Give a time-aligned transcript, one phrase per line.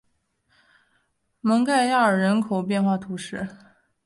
[1.41, 3.47] 蒙盖亚尔人口变化图示